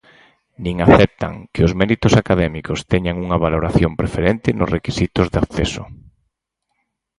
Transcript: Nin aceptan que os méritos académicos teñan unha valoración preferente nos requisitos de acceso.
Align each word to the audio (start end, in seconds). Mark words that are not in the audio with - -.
Nin 0.63 0.75
aceptan 0.85 1.33
que 1.53 1.61
os 1.67 1.73
méritos 1.81 2.13
académicos 2.21 2.79
teñan 2.91 3.15
unha 3.25 3.41
valoración 3.45 3.91
preferente 4.01 4.49
nos 4.57 4.71
requisitos 4.75 5.25
de 5.33 5.37
acceso. 5.43 5.83